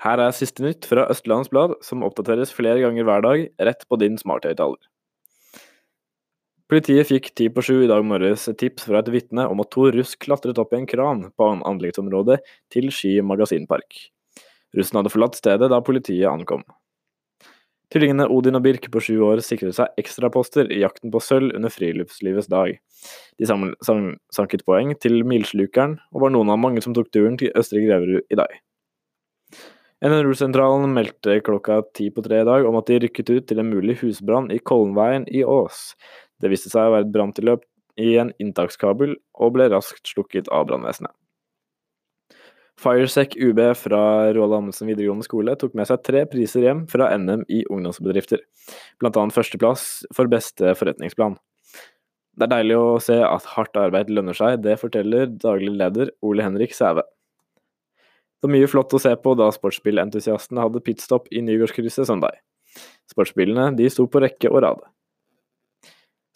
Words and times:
Her 0.00 0.22
er 0.24 0.32
siste 0.32 0.64
nytt 0.64 0.86
fra 0.88 1.04
Østlandets 1.12 1.50
Blad, 1.52 1.74
som 1.84 2.04
oppdateres 2.06 2.54
flere 2.56 2.80
ganger 2.80 3.04
hver 3.04 3.24
dag, 3.26 3.42
rett 3.60 3.84
på 3.84 3.98
din 4.00 4.16
smarthøyttaler. 4.20 4.80
Politiet 6.70 7.08
fikk 7.08 7.32
ti 7.34 7.48
på 7.50 7.64
sju 7.66 7.74
i 7.82 7.88
dag 7.90 8.04
morges 8.06 8.46
tips 8.56 8.86
fra 8.86 9.00
et 9.02 9.10
vitne 9.10 9.42
om 9.50 9.60
at 9.60 9.72
to 9.74 9.88
russ 9.90 10.14
klatret 10.22 10.60
opp 10.62 10.70
i 10.72 10.78
en 10.78 10.86
kran 10.88 11.24
på 11.34 11.48
anleggsområdet 11.66 12.38
til 12.70 12.88
Ski 12.94 13.16
magasinpark. 13.26 13.98
Russen 14.78 15.00
hadde 15.00 15.12
forlatt 15.12 15.36
stedet 15.36 15.68
da 15.72 15.80
politiet 15.82 16.30
ankom. 16.30 16.62
Tvillingene 17.90 18.28
Odin 18.30 18.54
og 18.54 18.62
Birk 18.62 18.86
på 18.94 19.02
sju 19.02 19.16
år 19.26 19.42
sikret 19.42 19.74
seg 19.80 19.98
ekstraposter 19.98 20.70
i 20.70 20.78
jakten 20.84 21.10
på 21.10 21.20
sølv 21.26 21.56
under 21.58 21.74
Friluftslivets 21.74 22.46
dag. 22.52 22.76
De 23.34 23.50
sanket 23.50 24.62
poeng 24.62 24.94
til 25.02 25.24
Milslukeren, 25.26 25.98
og 26.14 26.22
var 26.22 26.32
noen 26.36 26.54
av 26.54 26.62
mange 26.62 26.86
som 26.86 26.94
tok 26.94 27.10
turen 27.10 27.36
til 27.40 27.50
Østre 27.58 27.82
Greverud 27.82 28.22
i 28.30 28.38
dag. 28.38 28.60
NRO-sentralen 30.00 30.94
meldte 30.96 31.42
klokka 31.44 31.82
ti 31.92 32.06
på 32.10 32.22
tre 32.24 32.38
i 32.40 32.48
dag 32.48 32.64
om 32.64 32.78
at 32.78 32.88
de 32.88 33.02
rykket 33.02 33.30
ut 33.34 33.48
til 33.50 33.58
en 33.60 33.68
mulig 33.68 33.98
husbrann 34.00 34.48
i 34.48 34.56
Kollenveien 34.56 35.26
i 35.28 35.42
Ås. 35.44 35.90
Det 36.40 36.48
viste 36.48 36.72
seg 36.72 36.88
å 36.88 36.94
være 36.94 37.04
et 37.04 37.12
branntilløp 37.12 37.66
i 38.00 38.14
en 38.22 38.30
inntakskabel, 38.40 39.12
og 39.36 39.52
ble 39.58 39.68
raskt 39.68 40.08
slukket 40.08 40.48
av 40.48 40.70
brannvesenet. 40.70 41.12
Firesec 42.80 43.36
UB 43.36 43.60
fra 43.76 44.00
Roald 44.32 44.56
Amundsen 44.56 44.88
videregående 44.88 45.26
skole 45.26 45.52
tok 45.60 45.76
med 45.76 45.90
seg 45.90 46.00
tre 46.06 46.24
priser 46.30 46.64
hjem 46.64 46.86
fra 46.88 47.10
NM 47.20 47.44
i 47.52 47.60
ungdomsbedrifter, 47.68 48.40
bl.a. 49.02 49.28
førsteplass 49.36 49.86
for 50.16 50.32
beste 50.32 50.72
forretningsplan. 50.80 51.36
Det 52.40 52.46
er 52.46 52.54
deilig 52.54 52.80
å 52.80 52.90
se 53.04 53.18
at 53.20 53.52
hardt 53.52 53.76
arbeid 53.76 54.08
lønner 54.08 54.38
seg, 54.38 54.62
det 54.64 54.80
forteller 54.80 55.28
daglig 55.28 55.74
leder 55.76 56.14
Ole 56.24 56.46
Henrik 56.46 56.72
Sæve. 56.72 57.04
Det 58.40 58.48
var 58.48 58.54
mye 58.54 58.68
flott 58.72 58.94
å 58.96 59.00
se 59.02 59.10
på 59.20 59.34
da 59.36 59.50
sportsbilentusiastene 59.52 60.62
hadde 60.64 60.80
pitstop 60.84 61.26
i 61.28 61.42
Nygårdskrysset 61.44 62.08
søndag. 62.08 62.38
Sportsbilene 63.10 63.66
de 63.76 63.88
sto 63.92 64.06
på 64.08 64.22
rekke 64.24 64.48
og 64.48 64.62
rad. 64.64 64.84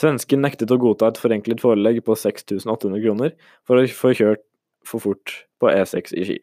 Svensken 0.00 0.42
nektet 0.42 0.72
å 0.74 0.80
godta 0.82 1.12
et 1.12 1.20
forenklet 1.20 1.62
forelegg 1.62 2.00
på 2.02 2.16
6800 2.18 3.02
kroner 3.04 3.36
for 3.68 3.78
å 3.78 3.84
få 3.86 4.10
kjørt 4.18 4.42
for 4.88 5.04
fort 5.04 5.36
på 5.62 5.70
E6 5.70 6.16
i 6.18 6.24
Ski. 6.26 6.38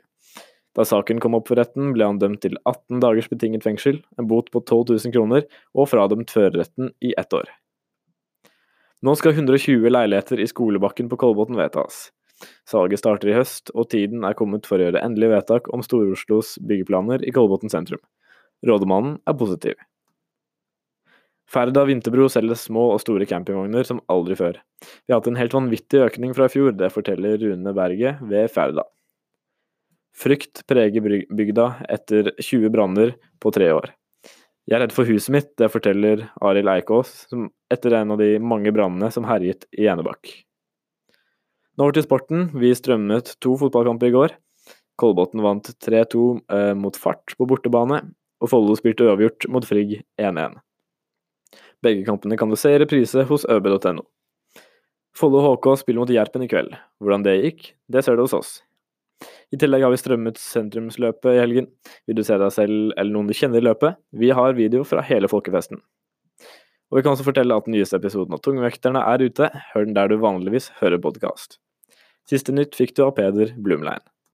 Da 0.77 0.85
saken 0.87 1.19
kom 1.19 1.35
opp 1.35 1.49
for 1.49 1.59
retten, 1.59 1.89
ble 1.91 2.07
han 2.07 2.21
dømt 2.21 2.39
til 2.45 2.55
18 2.61 3.01
dagers 3.03 3.27
betinget 3.27 3.65
fengsel, 3.65 3.99
en 4.15 4.29
bot 4.29 4.47
på 4.53 4.61
12 4.61 4.93
000 4.93 5.15
kroner 5.15 5.47
og 5.75 5.89
fradømt 5.91 6.31
førerretten 6.31 6.93
i 7.03 7.11
ett 7.19 7.35
år. 7.35 7.49
Nå 9.03 9.15
skal 9.19 9.35
120 9.35 9.91
leiligheter 9.91 10.39
i 10.39 10.47
Skolebakken 10.47 11.09
på 11.11 11.19
Kolbotn 11.19 11.59
vedtas. 11.59 12.09
Salget 12.69 13.01
starter 13.01 13.31
i 13.31 13.37
høst, 13.37 13.73
og 13.75 13.89
tiden 13.91 14.25
er 14.27 14.37
kommet 14.37 14.67
for 14.69 14.79
å 14.79 14.87
gjøre 14.87 15.03
endelig 15.05 15.31
vedtak 15.33 15.69
om 15.75 15.83
Stor-Oslos 15.85 16.57
byggeplaner 16.65 17.25
i 17.27 17.33
Kolbotn 17.35 17.71
sentrum. 17.71 18.01
Rådemannen 18.65 19.17
er 19.27 19.37
positiv. 19.39 19.79
Ferda 21.49 21.81
Vinterbro 21.89 22.27
selger 22.29 22.59
små 22.61 22.91
og 22.93 23.01
store 23.01 23.25
campingvogner 23.29 23.87
som 23.87 24.03
aldri 24.11 24.37
før. 24.37 24.59
Vi 24.85 25.13
har 25.13 25.21
hatt 25.21 25.29
en 25.31 25.39
helt 25.39 25.55
vanvittig 25.55 26.03
økning 26.05 26.35
fra 26.37 26.45
i 26.45 26.53
fjor, 26.53 26.75
det 26.77 26.91
forteller 26.93 27.39
Rune 27.41 27.73
Berget 27.73 28.21
ved 28.21 28.51
Ferda. 28.53 28.85
Frykt 30.19 30.65
preger 30.69 31.25
bygda 31.31 31.71
etter 31.89 32.33
20 32.37 32.69
branner 32.73 33.15
på 33.41 33.53
tre 33.55 33.71
år. 33.73 33.93
Jeg 34.69 34.77
er 34.77 34.83
redd 34.83 34.93
for 34.93 35.09
huset 35.09 35.33
mitt, 35.33 35.49
det 35.57 35.71
forteller 35.73 36.27
Arild 36.45 36.69
Eikås 36.69 37.23
etter 37.73 37.95
en 37.97 38.13
av 38.13 38.21
de 38.21 38.35
mange 38.37 38.69
brannene 38.75 39.09
som 39.13 39.25
herjet 39.25 39.65
i 39.73 39.87
Enebakk. 39.89 40.29
Nå 41.79 41.85
over 41.87 41.95
til 41.95 42.03
sporten. 42.03 42.49
Vi 42.59 42.73
strømmet 42.75 43.37
to 43.39 43.53
fotballkamper 43.55 44.09
i 44.09 44.11
går. 44.11 44.33
Kolbotn 44.99 45.39
vant 45.39 45.69
3-2 45.79 46.23
eh, 46.51 46.71
mot 46.75 46.97
Fart 46.99 47.31
på 47.39 47.45
bortebane, 47.47 48.01
og 48.43 48.51
Follo 48.51 48.73
spilte 48.75 49.05
uavgjort 49.07 49.47
mot 49.47 49.63
Frigg 49.63 50.01
1-1. 50.19 50.57
Begge 51.79 52.03
kampene 52.03 52.35
kan 52.35 52.51
du 52.51 52.57
se 52.59 52.73
i 52.75 52.81
reprise 52.83 53.23
hos 53.29 53.47
øb.no. 53.47 54.03
Follo 55.15 55.45
HK 55.45 55.69
spiller 55.79 56.03
mot 56.03 56.11
Gjerpen 56.11 56.43
i 56.43 56.49
kveld. 56.51 56.75
Hvordan 56.99 57.23
det 57.23 57.37
gikk, 57.45 57.63
det 57.87 58.03
ser 58.03 58.19
du 58.19 58.25
hos 58.25 58.35
oss. 58.35 58.51
I 59.55 59.61
tillegg 59.63 59.87
har 59.87 59.95
vi 59.95 60.01
strømmet 60.03 60.43
sentrumsløpet 60.43 61.31
i 61.31 61.39
helgen. 61.39 61.71
Vil 62.11 62.19
du 62.19 62.25
se 62.27 62.35
deg 62.43 62.51
selv 62.55 62.91
eller 62.91 63.15
noen 63.15 63.31
du 63.31 63.37
kjenner 63.39 63.63
i 63.63 63.69
løpet? 63.69 64.03
Vi 64.11 64.33
har 64.35 64.59
video 64.59 64.83
fra 64.83 64.99
hele 65.07 65.31
folkefesten. 65.31 65.79
Og 66.91 66.99
vi 66.99 67.07
kan 67.07 67.15
også 67.15 67.27
fortelle 67.31 67.55
at 67.55 67.71
den 67.71 67.79
nyeste 67.79 67.95
episoden 68.03 68.35
av 68.35 68.43
Tungvekterne 68.43 69.07
er 69.15 69.23
ute. 69.23 69.47
Hør 69.71 69.87
den 69.87 69.95
der 69.95 70.11
du 70.11 70.19
vanligvis 70.19 70.73
hører 70.83 70.99
podkast. 70.99 71.61
Siste 72.29 72.53
nytt 72.53 72.75
fikk 72.77 72.93
du 72.97 73.07
av 73.07 73.15
Peder 73.17 73.55
Blumlein. 73.57 74.03